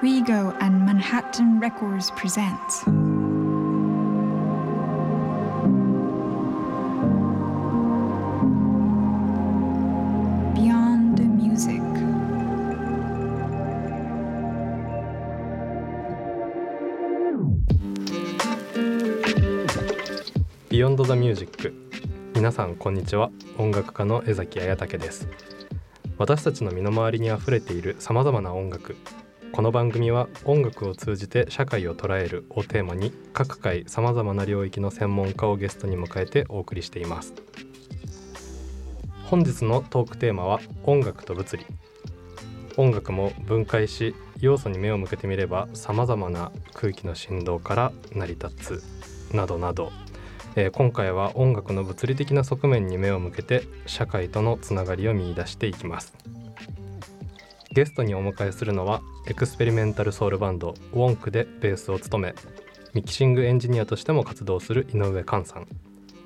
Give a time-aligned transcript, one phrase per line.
[0.00, 2.84] Rego and Manhattan Records presents.
[10.54, 11.82] Beyond Music.
[20.70, 21.74] ビヨンドザミュージック
[22.36, 25.26] 皆さんこんにちは音楽家の江崎彩武です
[26.18, 28.94] 私たちの身の回りにあふれているさまざまな音楽
[29.58, 37.34] この番組は音楽を通じて社会を捉えるをテーマに各回さまざまな領域の専門家をゲストに迎えてお送りしています。
[39.24, 41.66] 本日のトークテーマは音楽と物理。
[42.76, 48.80] 音楽も分解し要素に目を向けてみればさまざまな空気の振動から成り立
[49.30, 49.34] つ。
[49.34, 49.90] などなど。
[50.54, 56.14] えー今回は音楽の物理的な側面に目を向けて社会とのつながりを見出していきます。
[57.78, 62.34] ゲストにお迎えするのは Experimental Soul Band WONK でベースを務め
[62.92, 65.68] ミキシングエンジニアとしても活動する井上寛さん。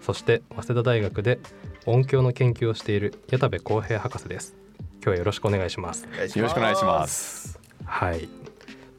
[0.00, 1.40] そして早稲田大学で
[1.84, 4.56] 音響の研究をしている矢田部康平博士です。
[4.94, 6.04] 今日はよろしくお願いします。
[6.04, 7.60] よろしくお願いします。
[7.84, 8.41] はい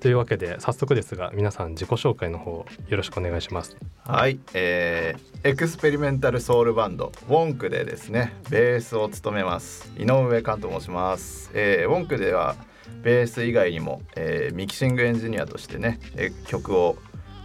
[0.03, 3.77] というわけで早速ですが皆さん自己紹介の方よろしくお願いします。
[4.05, 12.57] はい、えー、 Experimental Soul Band WONK でですねベースを務めます井上寛と申します、えー、 WONK では
[13.01, 16.97] ベース以外にも、えーミキシングエンジニアとしてね、えー曲を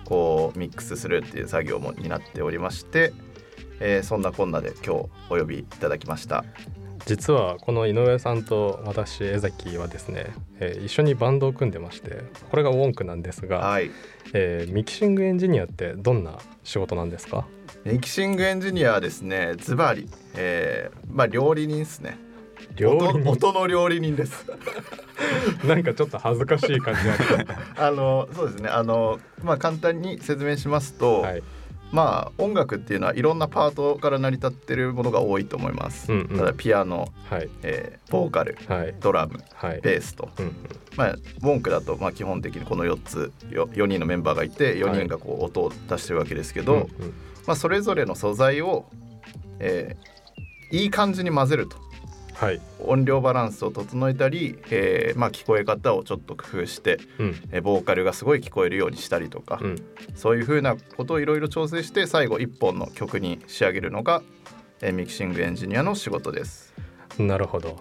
[0.05, 3.13] こうミックスするっていう作業も担っておりまして、
[3.79, 6.45] えーそんなこんなで今日お呼びいただきました。
[7.07, 10.27] 実はこの井上さんと私江崎はですね、
[10.61, 13.91] えー一緒にバンドを組んでましてこれが WONK なんですが、はい。
[14.35, 17.47] えーミキシングエンジニアってどんな仕事なんですか？
[17.85, 22.19] ミキシングエンジニアはですねズバリ、えー、まあ料理人ですね。
[22.77, 23.31] 料理人？
[23.31, 24.47] 音音の料理人です。
[25.65, 27.47] なんかちょっと恥ずかしい感じある。
[27.77, 28.69] あのそうですね。
[28.69, 31.43] あのまあ簡単に説明しますと、はい
[31.93, 36.13] まあ音楽っていうのはいろんなパートから成り立ってるものが多いと思います。
[36.13, 36.39] うんうん。
[36.39, 37.49] ただピアノ、はい。
[37.63, 38.95] えーボーカル、はい。
[39.01, 39.81] ドラム、はい。
[39.81, 40.55] ベースと、うんうん。
[40.97, 46.89] まあウォンクだとまあ基本的にこの4つよ4人のメンバーがいて4人がこう音を出してるわけですけど、うんうん。
[47.47, 48.87] まあそれぞれの素材を、
[49.61, 50.19] えー
[50.71, 51.79] いい感じに混ぜると。
[52.39, 52.61] はい。
[52.79, 57.37] 音量バランスを整えたり、えーまあ、聞こえ方をちょっと工夫して、うん。
[57.51, 59.77] えーボーカルがすごい聞こえるようにしたりとか、うん。
[60.15, 64.23] そういう風なことをいろいろ調整して最後一本の曲に仕上げるのが、
[64.81, 66.73] えーミキシングエンジニアの仕事です。
[67.19, 67.77] なるほど。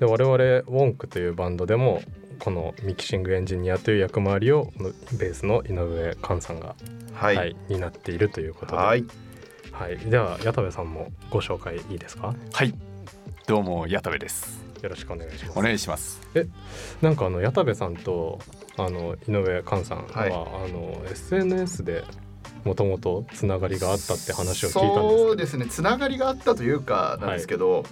[0.00, 2.02] で我々 WONK というバンドでも
[2.40, 4.72] このミキシングエンジニアという役回りを
[5.12, 6.74] ベースの井上寛さんが、
[7.12, 9.04] は、はいい担っているということで、はい、
[9.70, 12.34] はい、では矢田部さんもご紹介いいですか？
[12.52, 12.74] はい、
[13.46, 14.62] どうも矢田部です。
[14.82, 15.58] よろしくお願いします。
[15.58, 16.20] お願いします。
[17.02, 18.38] なんかあの矢田部さんと
[18.76, 20.30] あの井上寛さんは、はい。
[20.30, 22.04] あの SNS で
[22.64, 25.66] もともとつながりがあったって話を聞いたんですそうですね。
[25.66, 27.84] つながりがあったというかなんですけど、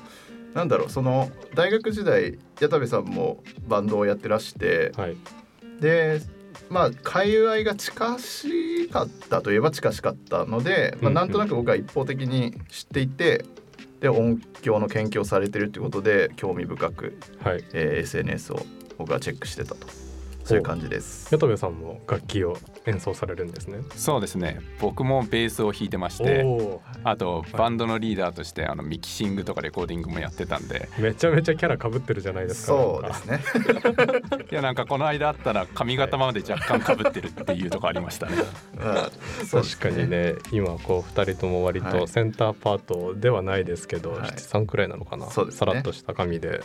[0.54, 5.16] なんだろうその大学時代矢田部さんもバンドをやってらしてはい。
[5.80, 6.20] で
[6.70, 11.14] まあ界隈が近しかったといえば近しかったので、まあ、うんうん。
[11.14, 13.44] なんとなく僕は一方的に知っていて
[14.00, 17.64] で音響の研究をされてるっていうことで興味深く、はい。
[17.72, 18.60] えー SNS を
[18.96, 19.86] 僕はチェックしてたと
[20.48, 21.28] そういう感じです。
[21.30, 23.80] 矢田部さんも楽器を演奏されるんですね。
[23.94, 24.60] そうですね。
[24.80, 33.40] 僕もベースを弾いてまして、おあとバンドのリーダーとしてあのミキシングとかレコーディングもやってたんで、ーめちゃめちゃキャラ被ってるじゃないですかそうですね。
[34.50, 38.36] いやなんかこの間あったら髪型まで若干被ってるっていうとこありましたね。
[39.50, 42.08] 確かにね今こう2人とも割とはい。
[42.08, 44.28] センターパートではないですけど、はい。
[44.28, 45.58] 七三くらいなのかな、そうですね。
[45.58, 46.62] さらっとした髪で。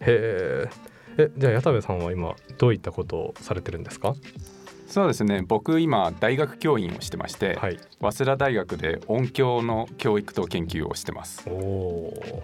[0.00, 0.90] へー
[1.22, 4.14] えじゃあ矢田部さんは今どういったことをされてるんですか？
[4.86, 5.44] そうですね。
[5.46, 7.78] 僕今大学教員をしてまして、はい。
[8.00, 11.48] 早稲田大学で音響の教育と研究をしてます。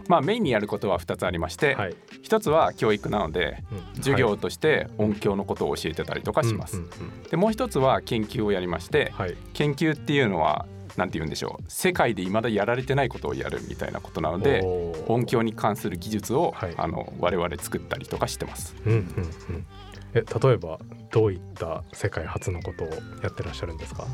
[0.07, 3.97] まあメインにやることは2つありまして、はい、一つは教育なのでうん。
[3.97, 6.77] 授業として音響のことを教えてたりとかします。
[6.77, 7.23] うんうんうん。
[7.25, 9.37] でもう一つは研究をやりまして、はい。
[9.53, 11.65] 研究っていうのは何て言うんでしょう。
[11.69, 14.63] 世界で未だやられてないことをやるみたいなことなので
[15.07, 16.75] 音響に関する技術を、はい。
[16.77, 18.75] あの我々作ったりとかしてます。
[18.85, 19.67] うんうんうん。
[20.15, 20.79] え例えば
[21.11, 22.89] どういった世界初のことを
[23.23, 24.07] やってらっしゃるんですか？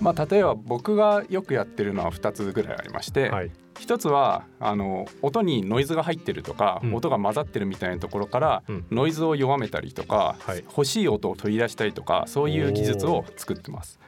[0.00, 3.50] まあ、例えば僕がよくやってるのは2つぐらいありまして、はい。
[3.78, 6.94] 一つはあの音にノイズが入ってるとか、うん。
[6.94, 8.86] 音が混ざってるみたいなところから、うん。
[8.90, 10.64] ノイズを弱めたりとか、はい。
[10.64, 13.98] 欲しい音を取り出したりとかそういう技術を作ってます。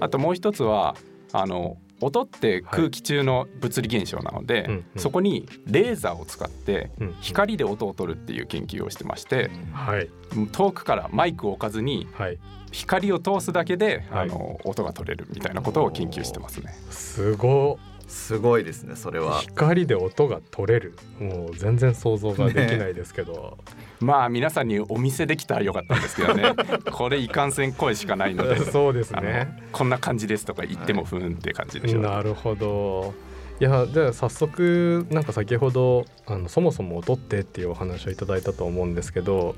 [0.00, 0.96] あともう一つは
[1.32, 5.00] あの音って空気中の物理現象なので、うんうん。
[5.00, 7.14] そこにレーザーを使ってうん。
[7.20, 10.10] 光で音を取るっていう研究をしてましてはい。
[10.50, 12.38] 遠くからマイクを置かずにはい。
[12.72, 14.30] 光を通すだけで、はい。
[14.30, 16.74] あの音が取れるみたいなことを研究してますね。
[16.90, 17.78] すご
[18.12, 19.40] すごいですねそれは。
[19.40, 20.94] 光で音が取れる。
[21.18, 23.58] もう全然想像ができないですけど、
[24.00, 26.54] まあ皆さんにお見せできたらよかったんですけどね。
[26.92, 28.58] これいかんせん声しかないので。
[28.60, 29.62] そうですね。
[29.72, 33.14] こんな感じですとか言ってもふーんって感じでしょう、なるほど。
[33.60, 39.54] いやじゃあ早速なんか先ほどあのそもそも音ってっていうお話をいただいたと思うんですけど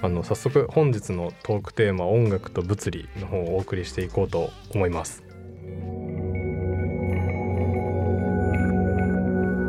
[0.00, 5.22] あの早速本日のトークテーマ音楽と物理の方をお送りしていこうと思います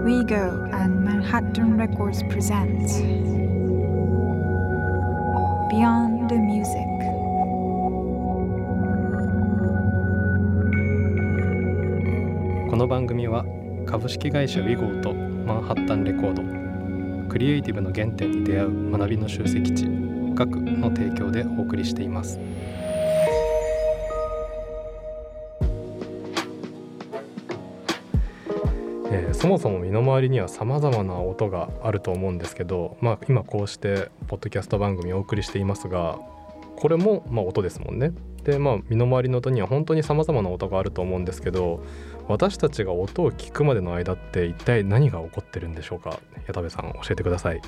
[0.04, 2.90] WEGO and Manhattan Records present
[5.70, 6.84] Beyond the Music.
[12.70, 13.46] この番組は
[13.86, 19.86] 株式会社ウィゴーとマンハッタンレコードクリエイティブの原点に出会う学びの集積地
[20.36, 22.38] GAKU の提供でお送りしています
[29.44, 36.18] そもそも身の回りにはさまざまな音があると思うんですけど、まあ、今こうしてポッドキャスト番組をお送りしていますが
[36.78, 38.14] これもまあ音ですもんね。
[38.46, 41.84] でまあ身の回りの音には本当にさまざまな音があると思うんですけど
[42.30, 46.22] 私たちが音を聞くまでの間って一体何が起こってるんでしょうか？
[46.48, 47.60] 矢田部さん教えてください。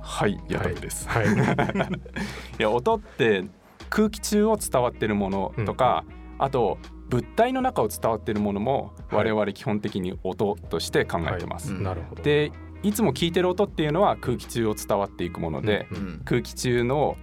[0.00, 3.44] はいやだめです、はい、 いや音って
[3.90, 6.06] 空気中を伝わってるものとか、
[6.38, 6.78] あと
[7.08, 9.30] 物体の中を伝わってるものもはい。
[9.30, 11.72] 我々基本的に音として考えてます。
[11.72, 11.82] はい。
[11.82, 12.22] なるほど。
[12.22, 12.52] で
[12.82, 16.22] いつも聞いてる音っていうのは空気中を伝わっていくもので、うんうん。
[16.24, 17.16] 空気中の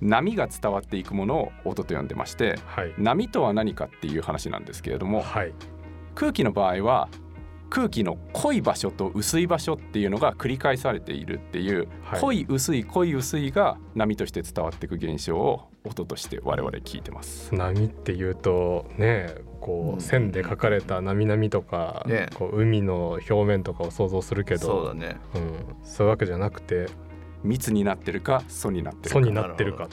[0.00, 2.94] 波が伝わっていくものを音と呼んでましてはい。
[2.98, 5.52] 波とは何かっていう話なんですけれどもはい。
[6.14, 7.08] 空気の場合は
[7.70, 12.20] 空気の濃い場所と薄い場所っていうのが繰り返されているっていう、はい。
[12.20, 17.54] 濃い薄い濃い薄いが波として伝わっていく現象を音として我々聞いてます。
[17.54, 19.98] 波っていうとねこうん。
[19.98, 22.28] う線で描かれた波々とか、ね。
[22.34, 25.16] こう海の表面とかを想像するけどそうだね。
[25.34, 26.88] うん、そういうわけじゃなくて
[27.44, 29.20] 密になってるか素になってるか。
[29.20, 29.88] 素になってるか。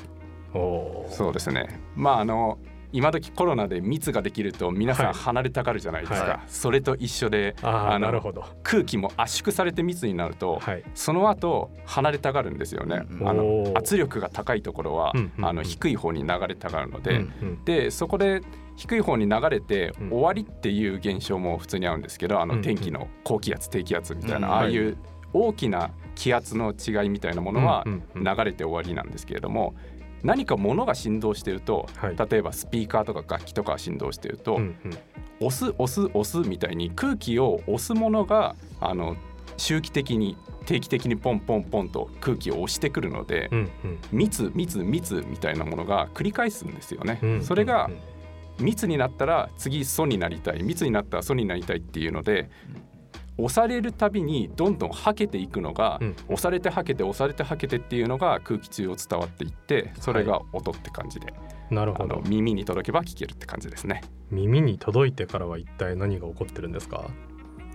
[0.54, 1.12] おー。
[1.12, 1.80] そうですね。
[1.96, 2.58] まああの
[2.92, 5.12] 今時コロナで密ができると皆さはい。
[5.12, 6.40] ん離れたがるじゃないですか、はい。
[6.48, 8.46] それと一緒であああのなるほど。
[8.64, 10.84] 空気も圧縮されて密になると、はい。
[10.96, 17.26] その後離れたがるんですよね、うんあの圧力が高いところは、あの低い方に流れたがるので、
[17.66, 18.42] でそこで
[18.76, 20.10] 低い方に流れてうん。
[20.10, 24.98] 終わりっていう現象も普通にあるんですけどあの天気の高気圧低気圧みたいな、うんああいう
[25.34, 27.86] 大きな気圧の違いみたいなものは
[28.16, 29.76] 流れて終わりなんですけれども
[30.24, 32.16] 何か物が振動してると、はい。
[32.30, 34.98] 例えばスピーカーとか楽器とかが振動してると、うんうん。
[35.40, 39.16] 押す押す押すみたいに空気を押すものがあの
[39.58, 40.36] 周期的に
[40.66, 44.00] 定期的にポンポンポンと空気を押してくるので、うんうん。
[44.12, 47.20] 密密密みたいなものが繰り返すんですよね。
[47.22, 47.98] うんそれがうん
[48.60, 52.50] 密になったら次素になりたい密になったら素になりたいっていうので
[53.38, 61.34] 押されるたびにどんどんはけていくのが、うん押されてはけて押されてはけてっていうのが空気中を伝わっていってそれが音って感じで、
[61.72, 62.16] あなるほど。
[62.18, 64.02] の耳に届けば聞けるって感じですね。
[64.32, 67.06] 耳に届いてからは一体何が起こってるんですか？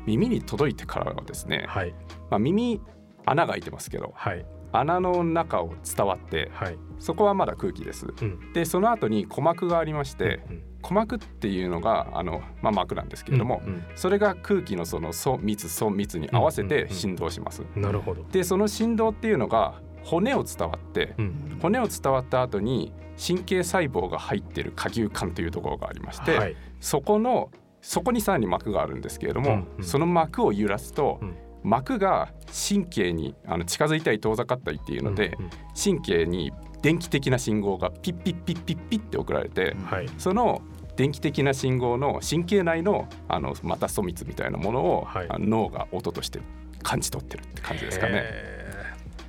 [0.06, 1.94] 耳に届いてからはですね、はい
[2.28, 2.80] まあ、耳
[3.24, 6.78] 穴が開いてますけどはい穴の中を伝わってはい。
[6.98, 8.06] そこはまだ空気です。
[8.06, 17.62] うんでその後に鼓膜がありまして、うん鼓膜っていうのがあの、まあ、膜なんですけれども、うんそれが空気のその素密素密に合わせうんうんうんて振動します。
[17.76, 18.24] うんなるほど。
[18.32, 22.92] でその振動っていうのが骨を伝わってうん骨を伝わった後に
[23.24, 27.50] 神経細胞が入ってる下牛管というところがありまして、はいそこの
[27.80, 32.32] そこにさらに膜があるんですけれども、うんうんその膜を揺らすと、うん膜が
[32.68, 35.50] 神経にあの近づいたり遠ざかったりっていうので、うんうん。
[35.82, 36.52] 神経に
[36.82, 40.08] 電気的な信号がピッピッピッピッピッって送られて、はい。
[40.18, 40.62] その
[40.96, 45.28] 電気的な信号の神経内のあのまた素密みたいなものを、はい。
[45.38, 46.40] 脳が音として
[46.82, 48.24] 感じ取ってるって感じですかね。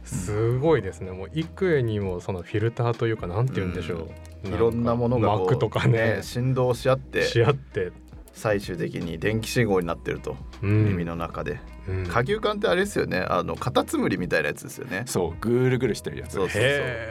[0.03, 1.11] すごいですね。
[1.11, 4.09] もう幾重にもそのフィルターというかなんて言うんでしょ
[4.43, 4.47] う。
[4.47, 7.91] いろんなものが膜とかね振動し合ってし合って、
[8.33, 10.85] 最終的に電気信号になってると、うん。
[10.89, 12.03] 耳の中でうん。
[12.05, 13.25] 下級管ってあれですよね。
[13.27, 15.03] あのカタツムリみたいなやつですよね。
[15.05, 16.33] そうぐるぐるしてるやつ。
[16.33, 16.65] そうそうへ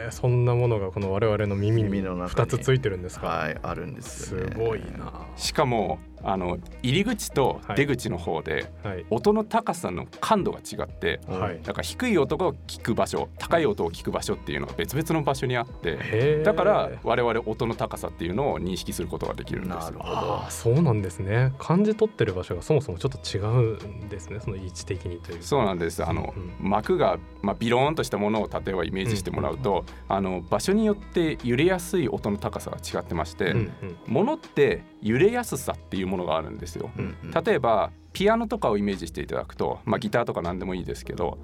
[0.06, 2.50] えそんなものがこの我々の耳に耳の中に。
[2.50, 3.26] 2つついてるんですか？
[3.26, 4.54] はいあるんですね。
[4.56, 5.26] ごいな。
[5.36, 9.04] しかもあの入り口と出口の方ではい。
[9.10, 11.60] 音の高さの感度が違ってはい。
[11.62, 19.74] だから低い音を聞く場所高い音を聞く場所っていうのが別々の場所にあってだから我々音の高さっていうのを認識することができるんです。
[19.74, 20.16] よなるほど。
[20.16, 21.52] ああそうなんですね。
[21.58, 24.38] 感じ取ってる場所がそもそもちょっと違うんですね。
[24.40, 25.44] その位置的にというか。
[25.44, 26.04] そうなんです。
[26.04, 33.72] あの、うん膜が、まあ、ビローンとしたものを例えばイメージしてもらうと、あの場所によって揺れやすい音の高さが違ってまして、うんうん。
[34.06, 36.90] 物って揺れやすさっていうものがあるんですよ。
[36.96, 37.30] うんうん。
[37.30, 41.38] 例えばピアノとかをイメージしていただくと、まあ、ギターとか何でもいいですけど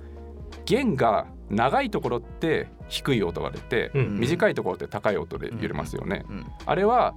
[0.64, 6.24] 弦が長いところって低い音が出て、うん短いところって高い音で揺れますよね。
[6.28, 7.14] うんあれは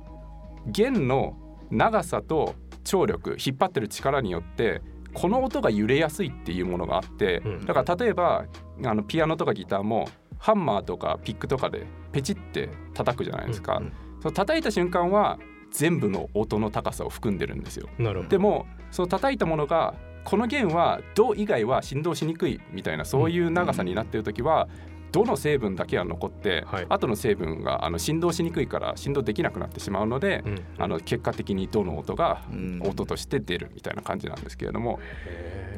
[0.67, 1.36] 弦の
[1.70, 4.81] 長さと張力引っ張ってる力によって
[5.13, 7.65] この音が揺れやすいっていうものがあって、うん。
[7.65, 8.45] だから例えば
[8.85, 15.39] あのピアノとかギターもハンマーとかピックとかでペチって叩くじゃないですか、うんその叩いた瞬間は
[15.71, 17.89] 全部の音の高さを含んでるんですよ。
[18.29, 24.69] でもその叩いたものがこの弦は銅以外は振動しにくいみたいなそういう長さになってる時は
[25.11, 26.85] どの成分だけは残って、はい。
[26.89, 30.59] 後の成分があの振動しにくいから振動できなくなってしまうので、うん。
[30.77, 32.81] あの結果的にどの音がうん。
[32.83, 34.99] 音として出るみたいな感じなんですけれども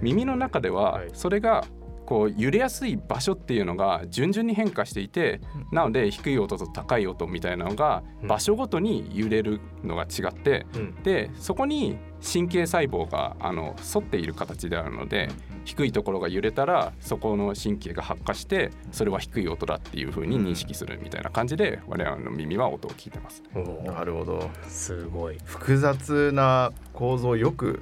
[0.01, 1.09] 耳の中でははい。
[1.13, 1.65] それが
[2.05, 5.39] こう揺れやすい場所っていうのが順々に変化していて
[5.71, 5.75] うん。
[5.75, 8.27] なので低い音と高い音みたいなのがうん。
[8.27, 10.95] 場所ごとに揺れるのが違ってうん。
[11.03, 15.29] でそこに神経細胞があの沿っている形であるので
[15.65, 23.43] 低いところが揺れたらそこの神経が発火してそれは低い音だっていう風に認識するみたいな感じで我々の耳は音を聞いてます。
[23.85, 24.49] なるほど。
[24.67, 25.37] すごい。
[25.45, 27.81] 複雑な構造よく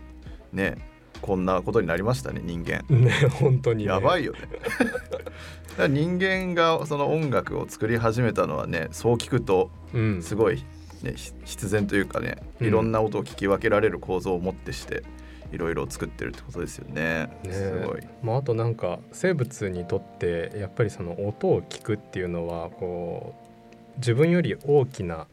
[0.54, 0.78] ね
[1.22, 2.84] こんなことになりましたね人間。
[2.90, 3.92] ね本当にね。
[3.92, 4.40] やばいよね。
[4.80, 10.22] だから人間がその音楽を作り始めたのはねそう聞くとうん。
[10.22, 10.64] すごい、
[11.04, 12.68] ね、ひ必然というかねうん。
[12.68, 15.04] いろんな音を聞き分けられる構造をもってして
[15.52, 17.30] いろいろ作ってるってことですよね。
[17.44, 17.52] ね。
[17.52, 18.02] すごい。
[18.24, 23.36] まあ、あとなんか生物にとってやっぱりその音を聞くっていうのはこ
[23.96, 25.28] う自分より大きな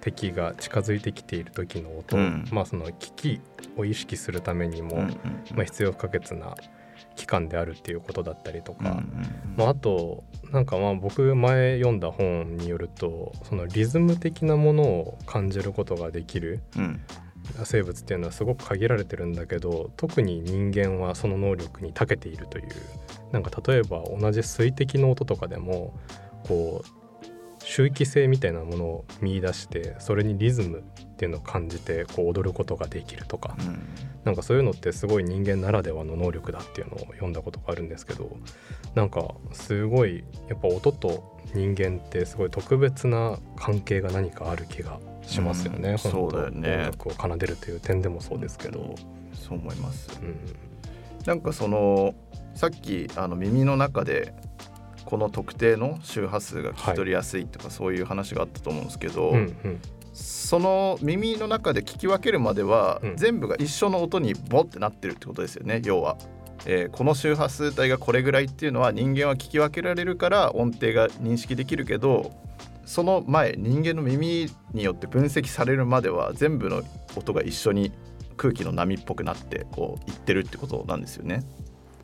[0.00, 2.44] 敵が近づいてきている時の音、うん。
[2.50, 3.40] まあその危機
[3.76, 5.10] を意識するためにも、うんうん
[5.54, 6.54] まあ、必要不可欠な
[7.14, 9.04] 器官であるっていうことだったりとか、うんうん。
[9.56, 16.60] まあ、あとなんかまあ僕前読んだ本によるとそのリズム的なものを感じることができる。
[16.76, 17.00] うん
[17.64, 22.66] 生物っていうのはすごく限られてるんだけど特に人間はその能力に長けているという
[23.32, 25.94] なんか例えば同じ水滴の音とかでも
[26.46, 33.56] こう周期性みたいなものを見出してそれにリズムっていうのを感じてこう踊ることができるとか。
[33.58, 34.12] うん。
[34.24, 38.36] なんかそういうのってすごい人間ならではの能力だっていうのを読んだことがあるんですけど
[38.94, 45.90] なんかすごいやっぱ音と人間ってすごい特別な関係が何かある気がしますよね。
[45.90, 46.76] うんそうだよね。
[46.76, 48.94] 音楽を奏でるという点でもそうですけど。
[49.34, 50.08] そう思います。
[50.22, 50.36] うん。
[51.26, 52.14] なんかその
[52.54, 54.34] さっきあの耳の中で
[55.04, 59.80] この特定の周波数が聞き取りやすいとかそういう話があったと思うんですけど、うんうん。
[60.12, 63.16] その耳の中で聞き分けるまでは、うん。
[63.16, 66.18] 全部が一緒の音にボってなってるってことですよね要は、
[66.66, 72.32] えーこの周波数帯がこれぐらいっていうのは人間は聞き分けられるから音程が認識できるけど
[72.84, 76.82] その前人間の耳によって分析されるまでは全部の
[77.16, 77.92] 音が一緒に
[78.36, 81.42] 空気の波っぽくなってこういってるってことなんですよね。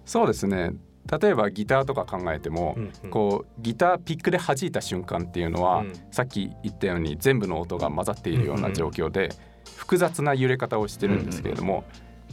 [0.04, 0.72] そうですね。
[1.20, 3.10] 例えばギターとか考えても、うんうん。
[3.10, 5.92] こうギターピックで弾いた瞬間っていうのは、うん。
[6.10, 9.30] さっき言ったように全部の音が混ざっているような状況で、
[9.76, 11.84] 複雑な揺れ方をしてるんですけれども、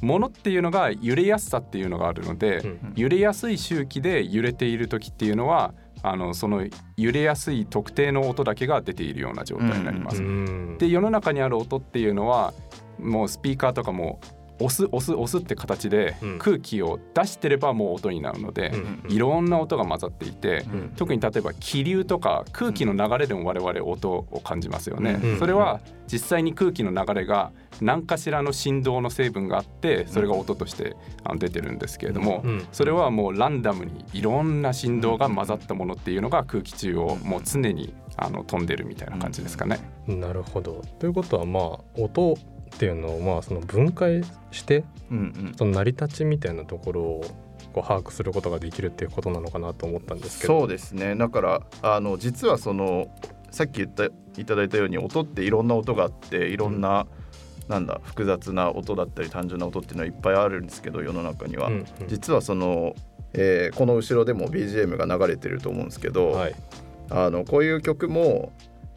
[0.02, 2.94] 物っていうのが揺れやすさっていうのがあるので、うん。
[2.96, 5.74] 揺れやすい周期で揺れている時っていうのは
[6.12, 6.66] あのその
[6.98, 10.22] 揺れやすい特定の音だけが出ているような状態になります。
[10.22, 12.54] うんで世の中にある音っていうのは
[13.00, 14.20] もうスピーカーとかも
[14.60, 16.40] 押す押す押すって形でうん。
[16.40, 19.12] 空気を出してればもう音になるので、うん。
[19.12, 20.94] いろんな音が混ざっていて、うん。
[20.96, 25.40] 特に例えば気流とか空気の流れでも我々音を感じますよね、うん。
[25.40, 30.96] それは実際に空気の流れが何かしらの振動の成分があってそれが音として
[31.38, 32.68] 出てるんですけれども、うん。
[32.72, 39.80] それはもうランダムにいろんな振動が混ざったものっていうのが空気中をもう常にあの飛んでるみたいな感じですかね。
[40.08, 40.82] なるほど。
[41.00, 42.38] ということはまあ音
[42.76, 45.54] っていうのをまあその分解してうんうん。
[45.58, 47.26] その成り立ちみたいなところを
[47.74, 50.62] こう把握することができるっていうことなのかなと思ったんですけど。
[50.62, 51.16] そうですね。
[51.16, 53.08] だからあの実はその
[53.52, 54.06] さっき言った
[54.38, 57.08] いただいたように音っていろんな音があっていろんな、
[57.70, 61.86] なんだ複雑な音だったり単純な音っていうのはいっぱいあるんですけど世の中には、うんうん。
[62.08, 62.96] 実はその、
[63.34, 66.56] えーこの後ろでも BGM が流れてると思うんですけど、はい。
[67.10, 68.52] あのこういう曲も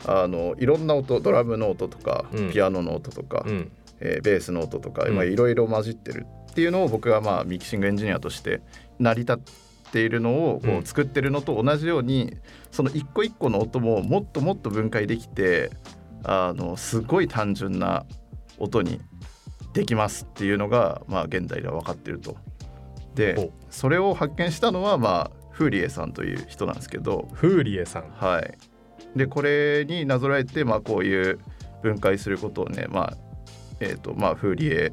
[0.07, 2.51] あのいろんな音ドラムの音とか、うん。
[2.51, 3.73] ピアノの音とか、うん。
[4.01, 5.15] えーベースの音とか、うん。
[5.15, 8.61] まあ、いろいろ混じってるっていうのを僕がまあミキシングエンジニアとして
[8.99, 9.39] 成り立っ
[9.93, 12.37] ているのをこう作ってるのと同じように、
[12.71, 15.71] その一個一個の音ももっともっと分解できて
[16.25, 18.05] あのすごい単純な
[18.59, 19.01] 音に
[19.73, 22.37] できますっていうのが、まあ、現代では分かってると。
[23.15, 28.11] でそれを発見したのは、まあ、フーリエさんという人なんですけど、フーリエさん。
[28.11, 28.59] はい、
[29.17, 31.39] でこれになぞらえて、まあ、こういう
[31.83, 33.17] 分解することをね、まあ
[33.81, 34.93] えーとまあ、フーリエ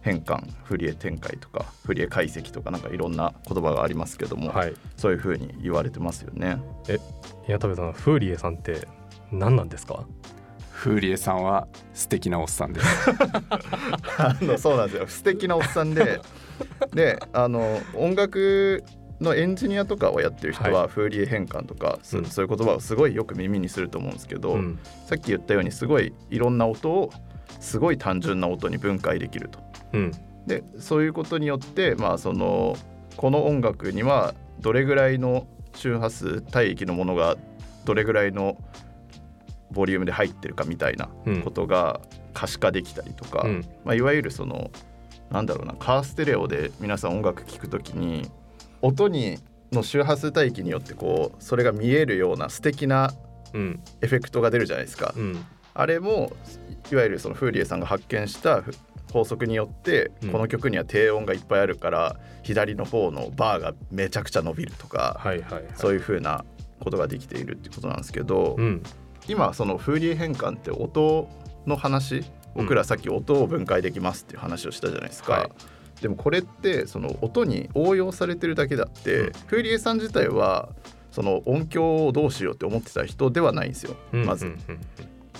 [0.00, 4.74] 変換フーリエ展開とかフーリエ解析とかなんかいろんな言葉がありますけども、はい。
[4.96, 6.58] そういうふうに言われてますよね。
[7.46, 8.86] 宮田部さんフーリエさんって
[9.32, 10.06] 何なんですか？
[10.70, 12.86] フーリエさんは素敵なおっさんです。
[14.18, 15.06] あのそうなんですよ。
[15.08, 16.20] 素敵なおっさんで
[16.92, 18.84] であの音楽
[19.20, 22.24] のエンジニアとかをやってる人は、はフーリエ変換とか、そうん。
[22.26, 24.78] そういう言葉をすごいよく耳にすると思うんですけど、うん。
[25.06, 27.10] さっき言ったようにすごいいろんな音を
[27.60, 29.58] すごい単純な音に分解できると。
[29.92, 30.12] うん。
[30.46, 32.76] でそういうことによって、まあ、その
[33.16, 37.36] この音楽にはどれぐらいの周波数帯域のものが
[37.84, 38.56] どれぐらいの
[39.72, 41.42] ボリュームで入ってるかみたいなうん。
[41.42, 42.00] ことが
[42.32, 43.64] 可視化できたりとか、うん。
[43.84, 44.70] まあ、いわゆるその
[45.30, 48.30] なんだろうなカーステレオで皆さん音楽聴くときに
[48.86, 49.38] 音に
[49.72, 53.12] の周波数帯域によってこうそれが見えるような素敵な
[53.52, 55.12] うんエフェクトが出るじゃないですか。
[55.16, 56.32] うんあれも
[56.90, 58.72] いわゆるそのフーリエさんが発見したふ
[59.12, 66.44] 法則によって、うんこの曲には低音がいっぱいあるから左の方のバーがめちゃくちゃ伸びるとか、はいはいはいそういう風な
[66.80, 68.82] ことができているってことなんですけど、うん
[69.28, 71.28] 今そのフーリエ変換って音
[71.66, 72.24] の話
[72.54, 75.32] 僕らさっき音を分解できますっていう話をしたじゃないですか。
[75.32, 75.50] はい
[76.00, 79.32] でもこれってその音に応用されてるだけだって、うん。
[79.46, 80.70] フーリエさん自体は
[81.10, 84.54] その音響をどうしようって思ってた人ではないんですよ、うんまず。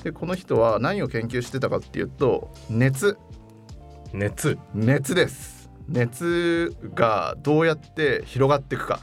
[0.02, 3.18] でこの人は何を研究してたかっていうと熱。
[4.12, 4.58] うん熱。
[4.74, 5.68] 熱です。
[5.88, 9.00] 熱がどうやって広がっていくか。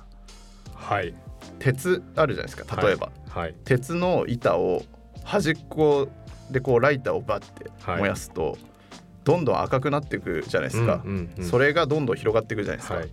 [0.73, 1.13] はい。
[1.59, 4.83] 鉄あるじゃないですか例えば、はい鉄の板を
[5.23, 6.09] 端っこ
[6.51, 8.57] でこうライターをバッてはい燃やすと、
[9.23, 13.09] どんどん赤くなっていくじゃないですか、うんうんうんそれがどんどん広がっていくじゃないですか、はい。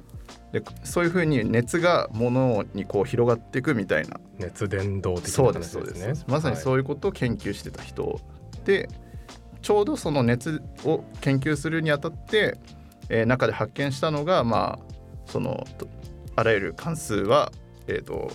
[0.52, 4.18] でそういうふうに熱が物にこう広がっていくみたいな。
[4.38, 6.18] 熱伝導的なそうですそうです話です。
[6.20, 8.20] ねまさにそういうことを研究してた人、
[8.64, 8.88] で
[9.62, 12.58] ちょうどその熱を研究するにあたって、
[13.08, 14.84] えー中で発見したのがまあ
[15.26, 15.88] そのと
[16.36, 17.52] あらゆる関数は、
[17.86, 18.30] えーと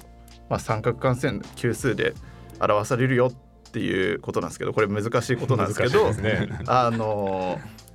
[0.50, 2.14] まあ、三角関数の級数で
[2.60, 3.45] 表されるよっ
[3.76, 6.48] ていうことなんですけどこれ難しいことなんですけどね。
[6.66, 7.86] あのー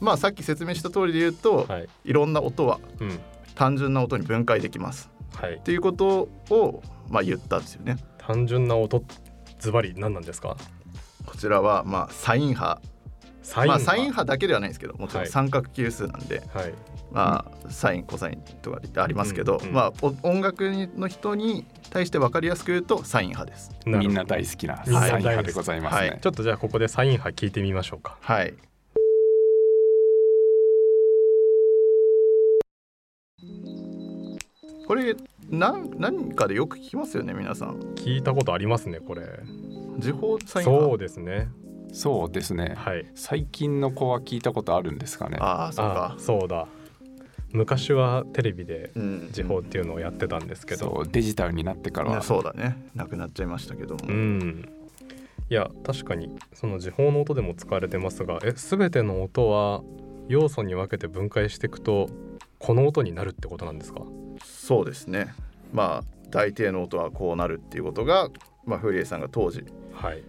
[0.00, 1.88] まあさっき説明した通りで言うと、はい。
[2.04, 3.18] い、ろんな音はうん。
[3.54, 5.08] 単純な音に分解できます。
[5.34, 5.54] はい。
[5.54, 7.96] っていうことを、まあ、言ったんですよね。
[8.18, 9.02] 単純な音
[9.58, 10.56] ズバリ何なんですか？
[11.24, 12.80] こちらはまあサイン波。
[13.42, 15.28] サインまあサイン波だけではないんですけどもちろはい。
[15.28, 16.74] ん三角級数なんで、はい
[17.14, 23.70] まあサインコサインとかありますけど、うんうんまあお音楽の人に対して分かりやすく言うとサイン波です。
[23.86, 26.20] みんな大好きなサイン派でございますね、はい。
[26.20, 28.18] ちょっとじゃあここでサイン波聞いてみましょうか。
[28.20, 28.54] はい。
[34.86, 35.14] これ
[35.50, 37.78] 何何かでよく聞きますよね皆さん。
[37.94, 39.22] 聞いたことありますねこれ。
[39.98, 41.48] 時報サイン波そうですね。
[41.92, 42.74] そうですね。
[42.76, 43.06] はい。
[43.14, 45.38] 最近の子は聞いたことあるんですかね。
[45.40, 46.16] ああそうあか。
[46.18, 46.66] そうだ
[47.54, 49.28] 昔はテレビでうん。
[49.32, 50.96] 時報っていうのをやってたんですけど。
[50.96, 52.10] そうデジタルになってから。
[52.10, 52.76] ねはそうだね。
[52.94, 54.00] なくなっちゃいましたけども。
[54.06, 54.68] うん。
[55.48, 59.82] いや確かにその時報の音でも使われてますがえ全ての音は
[60.26, 62.08] 要素に分けて分解していくと
[62.58, 64.02] この音になるってことなんですか？
[64.42, 65.34] そうですね。
[65.72, 68.30] まあ大抵の音はこうなるっていうことが、
[68.64, 70.22] まあ、フリエさんが当時はい。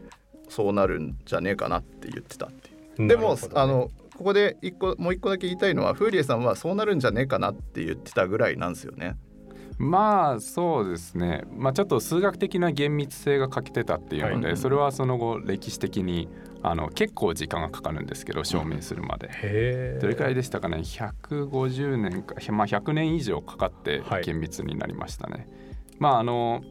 [0.47, 2.69] そうなるんじゃねえかなって言ってたって
[3.01, 3.07] いう。
[3.07, 9.17] でも、あのここで一個もう一個だけ言いたいのはフーリエさんはそうなるんじゃねえかなって言ってたぐらいなんですよね。
[9.77, 11.43] まあそうですね。
[11.51, 14.57] まあちょっと数学的な厳密性が欠けてたっていうので、はい。
[14.57, 16.29] それはその後歴史的に
[16.63, 19.27] あの結構時間がかかるんですけど証明するまで。
[19.27, 19.31] へ
[19.97, 19.99] え。
[20.01, 24.23] どれくらいでしたかね？150年か、まあ、100年以上かかってはい。
[24.23, 25.47] 厳密になりましたね。
[25.99, 26.61] まああの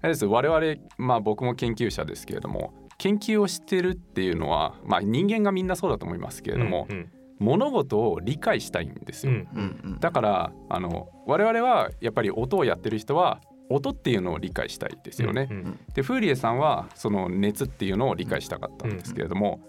[0.00, 0.26] あれです。
[0.26, 2.72] 我々、まあ、僕も研究者ですけれども
[3.04, 9.32] 研究をしてるっていうのは、まあ、人間がみんなそうだと思いますけれども、うん物事を理解したいんですよ。
[9.32, 9.38] うん。
[9.52, 9.98] うんうん。
[9.98, 15.48] だからあの我々はやっぱり音をやってる人は音っていうのを理解したいですよね。
[15.50, 15.80] うんうん。
[15.94, 19.60] でフーリエさんはその熱っていうのを理解したかったんですけれども、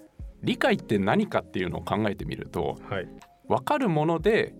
[0.43, 3.09] 理解って何かっていうのを考えてみるとはい。
[3.49, 4.53] 分かるもので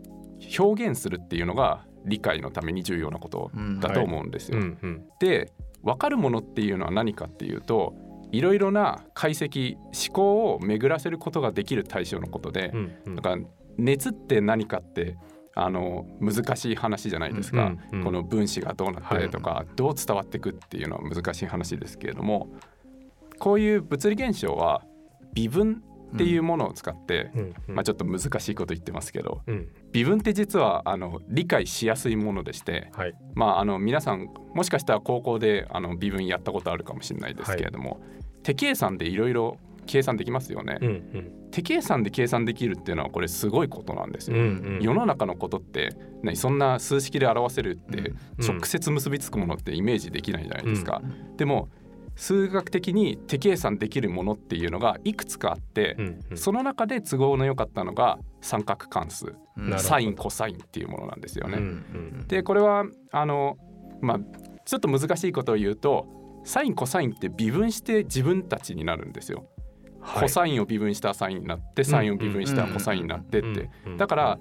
[0.57, 4.57] 表現するっていうのが理解のために重要なことだと思うんですよ。
[4.57, 4.77] うん。
[4.81, 7.93] うんで分かるものっていうのは何かっていうと
[8.35, 13.15] いろいろな解析思考を巡らせることができる対象のことで、うんうん。
[13.15, 13.37] だから
[13.77, 15.17] 熱って何かって
[15.55, 18.03] あの難しい話じゃないですか、うんうん。
[18.03, 22.49] この分子がどうなってとか、どう伝わっていくっていうのは難しい話ですけれども
[23.39, 24.83] こういう物理現象は
[25.33, 25.81] 微分
[26.13, 27.75] っていうものを使って、うんうん。
[27.75, 29.69] まあ、ちょっと難しいこと言ってますけどうん。
[29.93, 33.13] 微分って実はあの理解しやすいものでして、はい。
[33.33, 38.01] まあ、あの皆さんもしかしたら高校であの微分やったことあるかもしれないですけれども、
[38.45, 41.31] 手計算でいろいろ計算できますよね、うんうん。
[41.49, 44.37] 手計算で計算できるっていうのはこれすごいことなんですよ。
[44.37, 44.83] うんうん。
[44.83, 51.01] 世の中のことって、ね、そんな数式で表せるってうん直接結びつくものってイメージできないじゃないですか。
[51.37, 51.69] でも
[52.15, 56.37] 数学的に手計算できるものっていうのがいくつかあってう、んうん。
[56.37, 59.33] その中で都合の良かったのが三角関数。
[59.77, 61.57] サインコサインっていうものなんですよね。
[61.57, 61.67] うんう
[62.23, 62.27] ん。
[62.27, 63.57] でこれはあの
[64.01, 64.19] まあ
[64.65, 66.07] ちょっと難しいことを言うと
[66.45, 69.45] サインコサインって微分して自分たちになるんですよ。
[69.99, 70.23] はい。
[70.23, 73.69] コサインを微分したサインになってサインを微分したコサインになってって。
[73.97, 74.39] だから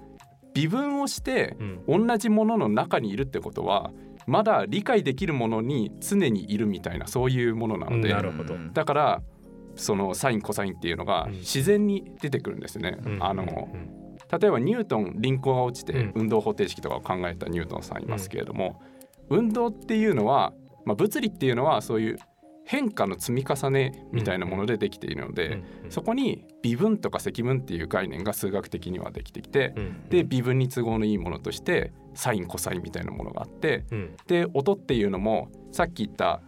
[0.53, 2.07] 微分をしてうん。
[2.07, 3.91] 同じものの中にいるってことは
[4.27, 8.09] まだ理解できるものに常にいるみたいなそういうものなので。
[8.09, 8.55] なるほど。
[8.73, 9.21] だから
[9.75, 11.31] そのサインコサインっていうのがうん。
[11.33, 12.99] 自然に出てくるんですね。
[13.03, 13.23] うん。
[13.23, 13.67] あの
[14.39, 16.11] 例えばニュートン輪行が落ちてうん。
[16.15, 18.79] 運動方程式とかを考えたニュートンさんいますけれども、
[19.29, 20.53] 運動っていうのは、
[20.85, 22.17] まあ、物理っていうのはそういう
[22.65, 34.15] 変化の積み重ねみたいなものでできているので、そこに微分とか積分っていう概念が数学的にはできてきて、うんで微分に都合のいいものとしてサインコサインみたいなものがあってうん。
[34.27, 36.41] で音っていうのもさっき言った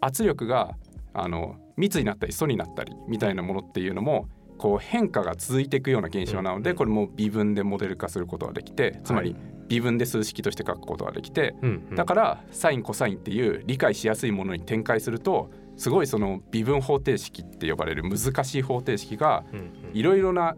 [0.00, 0.76] 圧力が
[1.14, 6.76] あの密になったり素になったりみたいなものっていうのもこう変化が続いていくような現象なので、うん。
[6.76, 11.96] これも微分でモデル化することができてつまりはい微分で数式として書くことができて、うんうん。
[11.96, 19.72] だからサインコサインっていう理解しやすいものに展開するとすごいその微分方程式って呼ばれる難しい方程式がうんうん。
[19.94, 20.56] いろいろな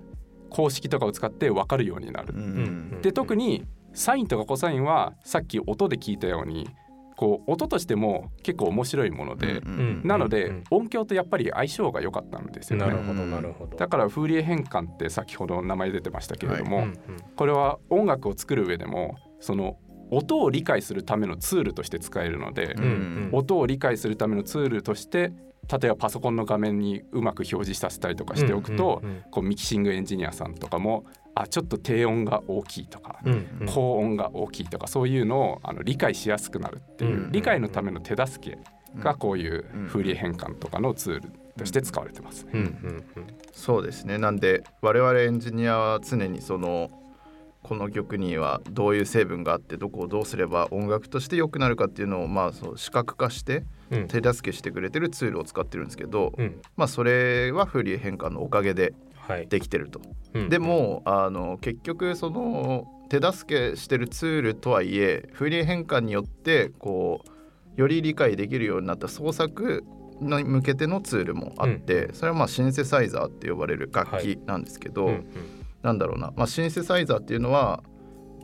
[0.50, 2.34] 公式とかを使って分かるようになる。
[2.34, 6.66] うんで特にサインとかコサインはさっき音で聞いたように
[7.16, 12.86] こう音としても結構面白いもので、うんなので、うん音響とやっぱり相性が良かったんですよね。
[12.86, 13.76] なるほどなるほど。
[13.76, 16.98] だからフーリエ変換って先ほど名前出てましたけれども、うんうん
[17.36, 19.76] これは音楽を作る上でもその
[20.10, 23.30] 音を理解するためのツールとして使えるので、うんうん。
[23.32, 25.32] 音を理解するためのツールとして
[25.70, 29.22] 例えばパソコンの画面にうまく表示させたりとかしておくと、うんうん。
[29.30, 33.66] こうミキシングエンジニアさんとかもあちょっと低音が大きいとか、うんうん。
[33.66, 38.58] 高音が大きいとかそういうのをあの理解しやすくなるっていう、うん理解のための手助け
[39.00, 42.44] がこういうフーリエ変換とかのツールとして使われてます。
[42.44, 42.50] ね。
[42.54, 43.04] うんうん。
[43.52, 44.18] そうですね。
[44.18, 46.90] なんで我々エンジニアは常にその
[47.62, 58.94] この曲にはどういう成分があってどこをどうすれば音楽として良くなるかっていうのをまあそう視覚化してうん手助けしてくれてるツールを使ってるんですけど、うんまあそれはフーリエ変換のおかげではい
[59.48, 60.00] できてると。
[60.34, 60.48] うん。
[60.48, 67.22] でもあの結局その手助けしてるツールとはいえフーリエ変換によってこ
[67.76, 69.84] うより理解できるようになった創作
[70.20, 75.26] に向けてのツールもあって、それはまあシンセサイザーって呼ばれる楽器なんですけど、うんうん。
[75.82, 77.82] なんだろうな、まあ、シンセサイザーっていうのは、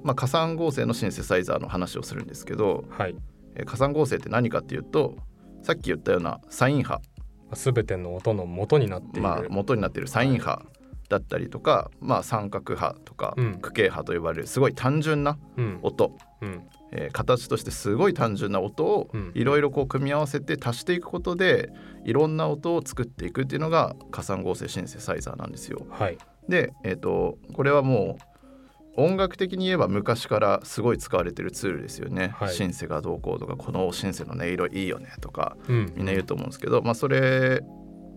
[0.03, 3.15] まあ、加算合成のシンセサイザーの話をするんですけど、はい。
[3.55, 5.17] えー加算合成って何かっていうと
[5.63, 7.01] さっき言ったようなサイン波、
[7.55, 9.23] すべての音の元になっている。
[9.23, 10.67] まあ、元になっているサイン波
[11.09, 13.55] だったりとか、まあ、三角波とかうん。
[13.61, 15.79] 区形波と呼ばれるすごい単純なうん。
[15.83, 16.63] 音、うん。
[16.93, 19.33] えー形としてすごい単純な音をうん。
[19.35, 21.71] いろいろこう組み合わせて足していくことで
[22.05, 25.87] いろんな音を作っていくっていうのが加算合成シンセサイザーなんですよ。
[25.91, 26.19] はい。
[26.49, 28.23] で、えー、とこれはもう
[28.99, 32.35] 音楽的に言えば昔からすごい使われてるツールですよね。
[32.35, 37.63] はいシンセがどうこうとかこのシンセの音色いいよねとかうんみんな言うと思うんですけど、まあ、それ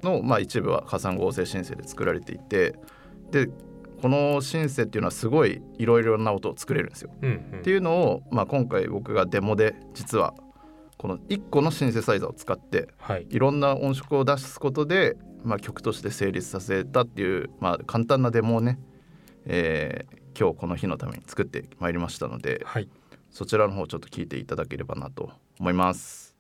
[0.02, 2.76] の、まあ、一部は加算合成シンセで作られていて
[3.30, 3.48] で
[4.02, 7.12] このシンセっていうのはすごいいろいろな音を作れるんですよ。
[7.22, 10.34] うんうんっていうのを、まあ、今回僕がデモで実は
[10.98, 18.80] この1個のシンセサイザーを使ってはいいろんな音色を出すことで、まあ、曲として成立させたっていう、まあ、簡単なデモをね、
[19.46, 22.88] えー今日この日のために作ってまいりましたのではい
[23.32, 26.36] そちらの方ちょっと聞いていただければなと思います。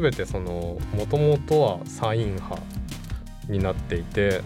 [0.00, 2.58] 全てそのもともとはサイン波
[3.48, 4.42] になっていて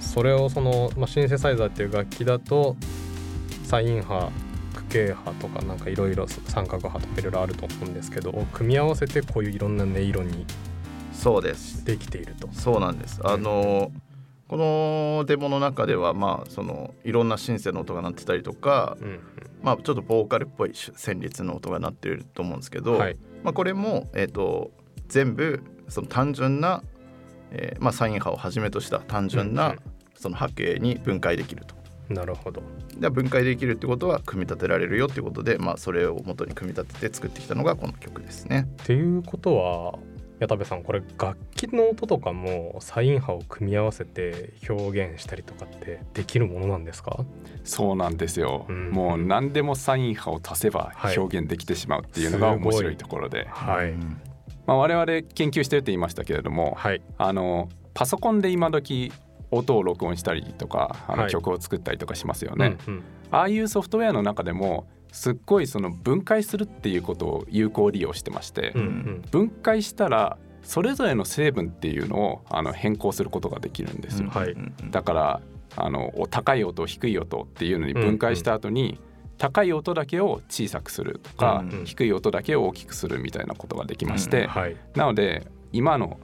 [0.00, 2.76] それをその、まあ、シンセサイザーっていう楽器だと
[3.64, 4.30] サイン波
[4.74, 10.46] 区形波とかなんかいろいろ三角波とかいろいろあると思うんですけど組み合わせてこういういろんな音色に
[11.12, 11.84] そうです。
[11.84, 12.48] できていると。
[12.50, 13.20] そうなんです。
[13.22, 13.92] あの
[14.48, 19.20] このデモの中ではまあそのいろんなシンセの音が鳴ってたりとか、うん
[19.62, 23.16] まあ、ちょっとボーカルっぽい旋律の音が鳴ってると思うんですけど、はい。
[23.44, 24.72] まあ、これも、えー、と
[25.12, 26.82] 全部その単純な、
[27.50, 29.78] えーまあ、サイン波をはじめとした単純なん
[30.14, 31.74] その波形に分解できると。
[32.08, 32.62] なるほど。
[32.96, 38.66] で分解できるってことは組み立てられるよってことで、まあ、それを元に組み立てて作ってきたのがこの曲ですね。
[38.82, 39.98] っていうことは
[40.38, 47.24] 矢田部さんこれ楽器の音とかもサイン波を組み合わせて表現したりとかってできるものなんですか？
[47.64, 48.90] そうなんですよ、うん。
[48.90, 51.18] もう何でもサイン波を足せばはい。
[51.18, 54.16] 表現できてしまうっていうのが面白いところで、はい、うん
[54.66, 57.02] まあ、我々研究してるって言いましたけれども、はい。
[57.18, 59.12] あのパソコンで今時
[59.50, 61.30] 音を録音したりとかあのはい。
[61.30, 63.02] 曲を作ったりとかしますよね、うんうん。
[63.30, 69.22] ああいうソフトウェアの中でもすっごいその分解するっていうことを有効利用してまして、うんうん。
[69.30, 74.74] 分解したらそれぞれの成分っていうのをあの変更することができるんですよ、はいうん。
[74.80, 75.40] うんだから
[75.74, 79.00] あのお高い音低い音っていうのに分解した後に、
[79.42, 81.84] 高い音だけを小さくするとか、うん。
[81.84, 84.76] 低い音だけを大きくするみたいなことができまして、はい。
[84.94, 86.20] なので今の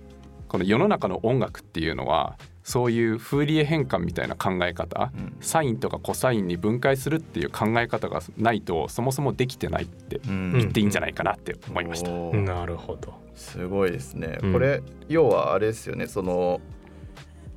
[0.46, 5.36] この世の中の音楽っていうのはそういうフーリエ変換みたいな考え方うん。
[5.40, 10.52] サインとかコサインに分解するっていう考え方がないとそもそもできてないってうん。
[10.52, 12.10] 言っていいんじゃないかなって思いました。
[12.12, 13.14] おーなるほど。
[13.34, 14.52] すごいですね、うん。
[14.52, 16.06] これ要はあれですよね。
[16.06, 16.60] その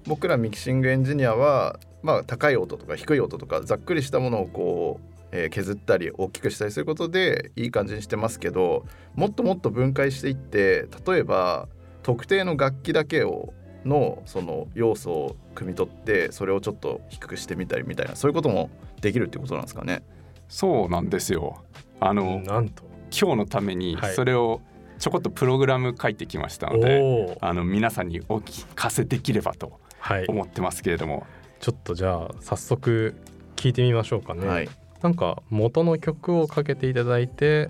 [0.07, 11.67] 僕らミキシングエンジニアは、まあ、高い音とか低い音とかざっくりしたものをこう、えー削ったり大きくしたりすることでいい感じにしてますけどもっともっと分解していって例えば
[12.03, 13.53] 特定の楽器だけを
[13.85, 18.69] のその要素を汲み取ってそれをちょっと低くしてみたりみたいなそういうことも
[19.01, 20.03] できるってことなんですかね？
[20.49, 21.63] そうなんですよ
[21.99, 22.83] あのなんと。
[23.11, 24.61] 今日のためにはいそれを
[24.99, 27.37] ちょこっとプログラム書いてきましたおので、おー。
[27.41, 30.25] あの皆さんにお聞かせできればとはい。
[30.27, 31.25] 思ってますけれども、
[31.59, 33.15] ちょっとじゃあ早速
[33.55, 34.47] 聞いてみましょうかね。
[34.47, 34.69] はい、
[35.01, 37.69] なんか元の曲をかけていただいて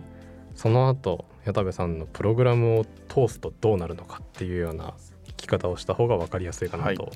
[0.56, 4.94] その後矢田部さんのプログラムを通すとどうなるのかっていうような
[5.28, 7.12] 聞き方をした方が分かりやすいかなと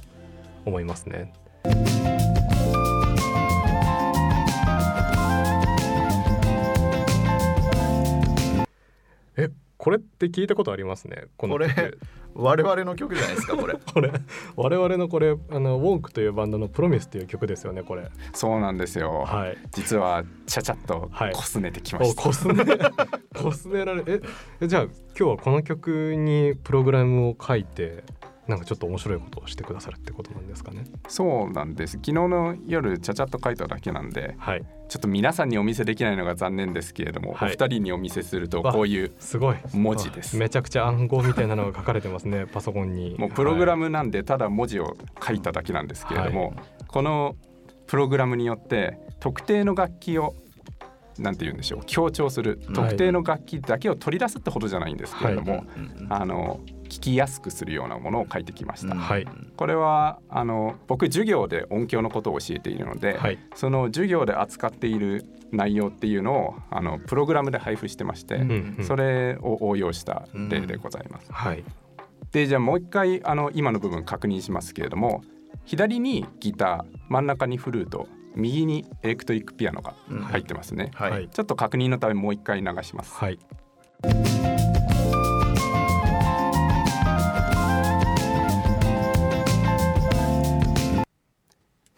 [0.66, 1.34] 思いますね。
[1.66, 2.05] え
[9.86, 11.26] これって聞いたことありますね。
[11.38, 11.76] この曲。
[11.76, 11.94] これ
[12.34, 13.76] 我々の曲じゃないですかこれ。
[13.94, 14.12] これ。
[14.56, 18.10] 我々のこれあのウォンクというバンドの「プロミスという曲ですよねこれ。
[18.34, 19.58] そうなんですよ、はい。
[19.74, 21.34] 実はちゃちゃっとはい。
[21.34, 22.56] こすねてきました、おこすね。
[23.40, 24.22] こすねられえ
[24.62, 28.04] えじゃあ今日はこの曲にプログラムを書いて
[28.48, 30.84] なんかちょっと面白いことをしてくださるってことなんですかね。
[31.08, 31.94] そうなんです。
[31.94, 34.66] 昨日の夜ちゃちゃっと書いただけなんではい。
[34.88, 37.50] ちょっと皆さんにお見せできないのが残念ですけれども、はい。
[37.50, 39.56] お二人にお見せするとわこういうすごい。
[39.74, 40.38] 文字です。
[40.38, 43.16] あめちゃくちゃ暗号みたいなのが書かれてますね パソコンに。
[43.18, 46.54] もうプログラムムなんでただ文字を書いただけなんですけれども、は
[46.88, 47.36] この
[47.88, 50.36] プログラムによって特定の楽器を
[51.18, 55.64] なんて言うんでしょう強調する特定の楽器だけを取り出すってほどじゃないんですけれども、はい。
[56.10, 58.96] あの聞きやすくするようなものを書いてきました。
[58.96, 59.28] はい。
[59.56, 63.40] これはあの僕授業で音響のことを教えているので、はい。
[63.56, 68.86] その授業で扱っている内容っていうのをあのプログラムで配布してまして、うんうん。
[68.86, 71.32] それを応用した例でございます。
[71.32, 71.64] はい。
[72.32, 75.24] でじゃあもう一回あの今の部分確認しますけれども
[75.64, 79.94] 左にギター真ん中にフルート右にエレクトリックピアノが
[80.26, 83.14] 入ってますね、はい、はいちょっと確認のためもう一回流します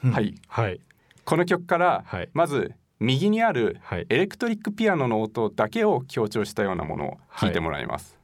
[0.04, 0.36] はいはい。
[0.48, 0.80] はい。
[1.26, 2.30] この曲からはい。
[2.34, 4.06] まず右にあるはい。
[4.10, 8.18] エレクトリックピアノの音だけを強調したようなものを弾いてもらいます、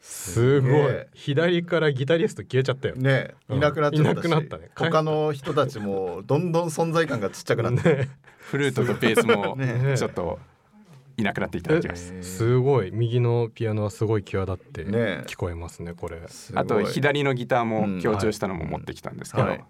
[0.00, 1.06] すごい。
[1.14, 2.96] 左からギタリスト消えちゃったよ。
[2.96, 3.56] ねうん。
[3.58, 4.70] いなくなっちゃったしいなくなったね。
[4.76, 8.08] 他の人たちもどんどん存在感がちっちゃくなって、ね
[8.42, 10.38] フルートとベースも ねちょっと
[11.16, 12.90] いなくなっていただきます、すごい。
[12.92, 15.24] 右のピアノはすごい際立ってね。
[15.26, 16.20] 聞こえますねこれ。
[16.54, 19.64] あと左のギターも強調したのも持ってきたんですけど、はい。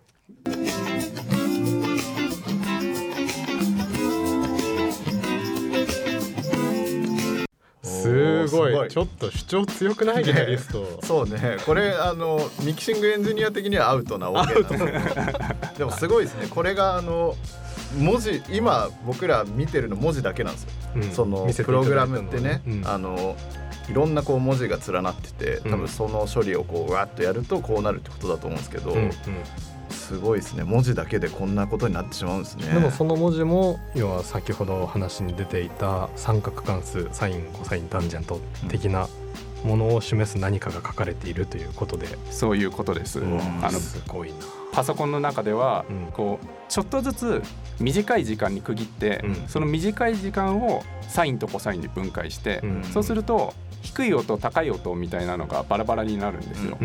[7.83, 8.73] すおーすごい。
[8.73, 11.01] ごいちょっと主張強くないギタリスト。
[11.03, 11.57] そうね。
[11.67, 15.01] これあのミキシングエンジニア的にはアウトな OK なんで。
[15.01, 16.47] すけどでもすごいですね。
[16.49, 17.37] これがあの
[17.99, 21.03] 文字今僕ら見てるの文字だけなんですよ、うん。
[21.11, 22.83] そのプログラムってね、うん。
[22.87, 23.37] あの
[23.91, 29.13] いろんなこう文字が連なってて多分その処理をこうわっとやるとこうなるってことだと思うんですけど、うんうん。
[29.91, 30.65] すごいですね。
[30.65, 32.67] 文字だけでこんなことになってしまうんですね。
[32.73, 39.09] でもその文字も要は先ほど話に出ていた三角関数サインコサインタンジェント的な
[39.65, 43.39] ものを示す何かが書かれているということで、そういうことです、うん。
[43.63, 44.37] あのすごいな
[44.73, 46.13] パソコンの中では、うん。
[46.13, 47.43] こうちょっとずつ
[47.79, 49.35] 短い時間に区切って、うん。
[49.47, 52.85] その短い時間をサインとコサインに分解して、うん。
[52.85, 56.79] そうすると低い音高い音みたいなのがバラバラになるんですよ。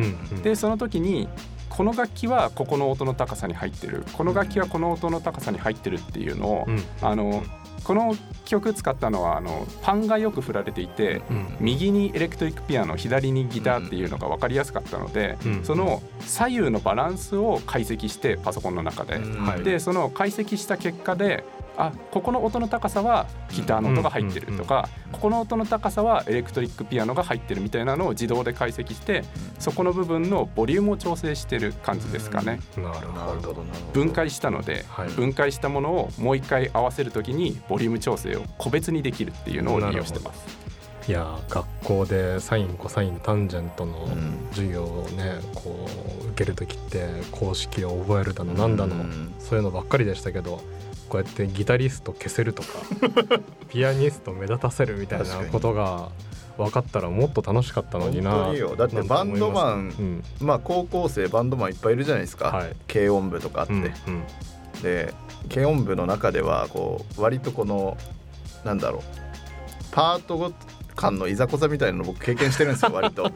[0.44, 1.30] でその時に
[1.70, 4.04] この楽器はここの音の高さに入ってる。
[4.14, 6.84] この楽器はこの音の高さに入ってるっていうのを、うん。
[7.02, 7.44] あの
[7.88, 11.58] この曲使ったのはあのパンがよく振られていて、うん。
[11.62, 15.64] 右にエレクトリックピアノ左にギターっていうのが分かりやすかったので、うん。
[15.64, 19.46] その左右のバランスを解析してパソコンの中で、うん。
[19.46, 19.64] はい。
[19.64, 21.46] でその解析した結果で
[21.78, 29.24] あここの音の高さはギターの音が入ってるとか、ここの音の高さはエレクトリックピアノが入ってるみたいなのを自動で解析して
[29.60, 32.60] そこの部分のボリュームを調整してる感じですかね。
[32.76, 33.48] なるほど。
[33.50, 33.94] ほどなるほど。
[33.94, 35.10] 分解したので、はい。
[35.10, 40.68] 分解したものをもう一回合わせるときにボリューム調整を個別にできるっていうのを利用してます。
[41.08, 44.48] いやー学校でサインコサインタンジェントのうん。
[44.50, 45.88] 授業をねこ
[46.24, 49.34] う受ける時って公式を覚えるだのなんだの、うん。
[49.40, 50.62] そういうのばっかりでしたけど
[51.10, 52.70] こうやってギタリスト消せるとか
[53.70, 56.10] ピアニスト目立たせるみたいなことが
[56.58, 58.76] 分かったらもっと楽しかったのにな本当によ。
[58.76, 60.24] だってバンドマンなん。
[60.42, 62.76] まあ高校生バンドマンいっぱいいるじゃないですか、はい。
[62.92, 63.92] 軽音部とかあって、うんうん。
[64.82, 65.14] で
[65.54, 67.98] 軽音部の中ではこう割とこの
[68.66, 69.02] なんだろう
[69.92, 70.52] パートご
[70.98, 73.24] 間のいざこざみたいなの僕経験してるんですよ 割と。
[73.24, 73.30] は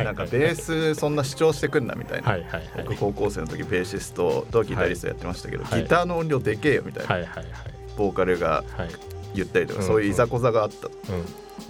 [0.00, 0.04] い。
[0.04, 2.62] なんかベースそんな主張してくんなみたいな、はいはいはい。
[2.88, 5.82] 僕高校生の時ベーシストとギタリストやってましたけど、はい。
[5.82, 7.46] ギターの音量でけえよみたいな、はいはいはい。
[7.96, 8.88] ボーカルがはい。
[9.34, 10.88] 言ったりとか、うんそういういざこざがあった。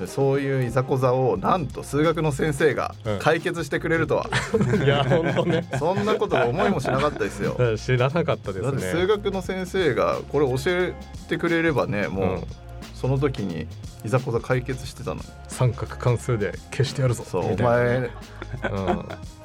[0.01, 3.19] でそういういざこざをなんと数学の先生がうん。
[3.19, 5.67] 解決してくれるとは、うんいや本当ね。
[5.79, 7.57] そんなこと思いもしなかったですよ。
[7.77, 10.95] 知らなかったですだって数ね学の先生がこれ教え
[11.29, 12.45] てくれればねもう、うん
[12.95, 13.67] その時に
[14.05, 15.17] いざこざ解決してたの。
[15.17, 17.25] に三角関数で消してやるぞ。
[17.25, 17.73] そうおみたいな。
[17.73, 18.11] 前ね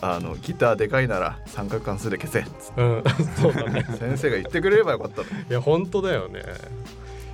[0.01, 3.03] あのギターでかいなら三角関数で消せっつっうん、うん、
[3.41, 3.83] そうだね。
[3.83, 5.45] て 先生が言ってくれればよかったのに。
[5.49, 6.43] いや本当だよね。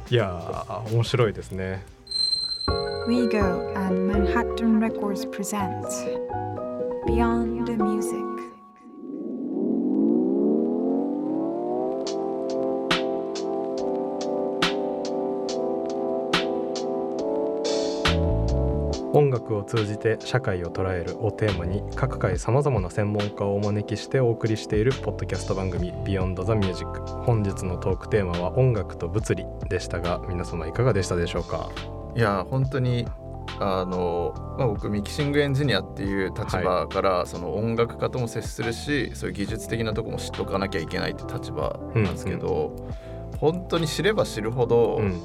[0.09, 1.83] いやー面白いですね。
[3.07, 5.85] WeGo and Manhattan Records present
[7.05, 8.34] Beyond the Music.
[19.15, 26.85] 音楽を通じて社会を捉えるをテーマに各界さまざまな専門家をお招きしてお送りしているポッドキャスト番組 Beyond the Music
[27.23, 31.69] 本日のトークテーマは音楽と物理でしたが皆様いかがでしたでしょうか？
[32.13, 33.07] いや本当に
[33.61, 42.75] あの、まあ、僕ミキシングエンジニアっていう立場から、その音楽家とも接するしそういう技術的なとこも知っとかなきゃいけないって立場なんですけど、
[43.39, 45.21] 本当に知れば知るほど、うん。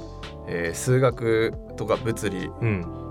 [0.46, 3.09] えー数学とか物理うん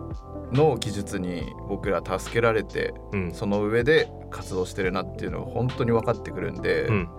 [0.52, 3.32] の技術に僕ら助けられてうん。
[3.34, 7.10] その上で活動してるなっていうのが本当に分かってくるんで、うん。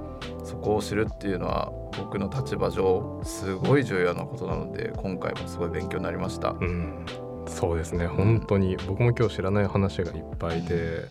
[0.44, 6.50] そこを知るっていうのは僕の立場上すごい重要なことなので今回もすごい勉強になりました。
[6.60, 7.06] うん、
[7.46, 8.06] そうですね。
[8.06, 11.04] 本当に僕も今日知らない話がいっぱいで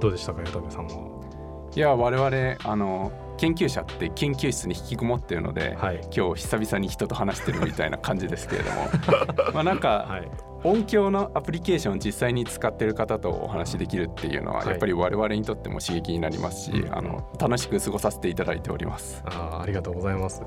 [0.00, 1.70] どうでしたか矢田部さんは？
[1.74, 6.00] いや我々あの研究者って研究室に引きこもってるので、はい。
[6.14, 8.88] 今日久々に人と話してるみたいな感じですけれども。
[9.54, 10.30] まあなんかはい
[10.64, 14.68] 音響のアプリケーションを実際に使ってる方とお話しできるっていうのははい。
[14.68, 16.94] やっぱり我々にとっても刺激になりますし、うん。
[16.94, 19.22] あの楽しく過ごさせていただいております。
[19.26, 20.42] あーありがとうございます。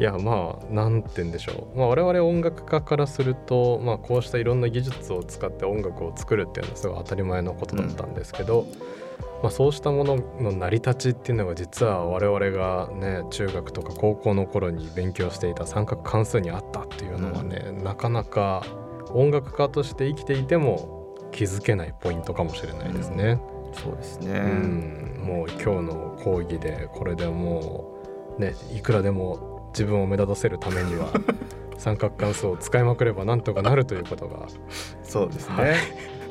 [0.00, 8.66] いやまあなんて言うんでしょう、まあ、我々音楽家からすると、まあ、こうしたいろんな技術を使って音楽を作るっていうのはすごい当たり前のことだったんですけど、
[9.42, 18.64] まあ、そうしたものの成り立ちっていうのが実は我々がね中学とか高校の頃に勉強していた三角関数にあったっていうのはね、なかなか
[19.14, 23.40] 音楽家として生きていても気づけないポイントかもしれないですね。
[23.74, 28.02] そうですね、うん、もう今日の講義でこれでも
[28.38, 31.08] うねいくらでも自分を目立たせるためには
[31.76, 34.46] 三角関数を使いまくればなんとかなるということが。
[35.02, 35.76] そうですね。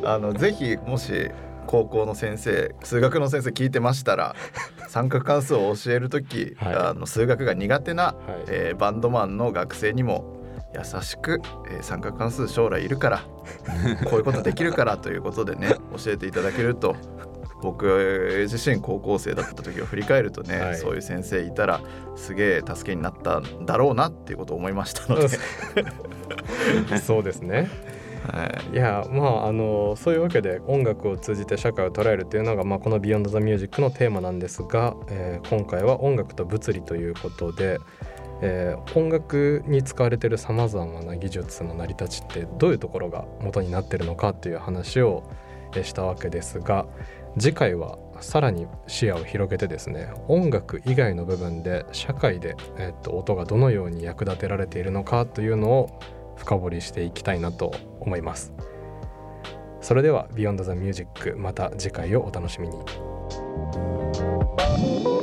[0.04, 1.32] あのぜひもし
[1.68, 4.36] 高校の先生数学の先生聞いてましたら
[4.90, 6.76] 三角関数を教える時、はい。
[6.76, 8.16] あの数学が苦手な、はい。
[8.48, 10.37] えーバンドマンの学生にも
[10.78, 13.18] 優しく、えー三角関数将来いるから
[14.06, 16.96] こういうことできるからということでね教えていただけると
[17.62, 20.76] 僕自身高校生だった時を振り返るとね、はい。
[20.76, 21.82] そういう先生いたら
[22.16, 25.28] すげえ助けになったんだろうなっていうことを思いましたので、
[27.02, 27.70] そうですね。
[28.32, 28.76] はい。
[28.76, 37.80] いやまああのそういうわけで音楽を通じて社会を捉えるというのが、まあ、この「Beyond the Music」のテーマなんですが、えー今回は音楽と物理ということで、
[38.42, 45.24] えー音楽に使われているさまざまな技術の成り立ちってどういうところが元になってるのかっていう話を
[45.84, 46.88] したわけですが
[47.38, 56.00] 次回はさらに視野を広げてですね音楽以外の部分で社会で、えっと音がどのように役立てられているのかというのを
[56.36, 58.54] 深掘りしていきたいなと思います。
[59.82, 65.17] それでは Beyond the Music また次回をお楽しみに。